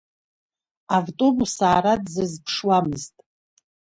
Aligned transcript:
Автобус 0.97 1.53
аара 1.71 1.93
дзазԥшуамызт. 2.03 3.15